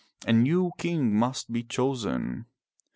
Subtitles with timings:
[0.25, 2.47] A new king must be chosen.